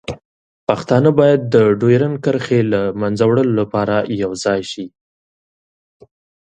[0.67, 4.85] پښتانه باید د ډیورنډ کرښې له منځه وړلو لپاره یوځای شي.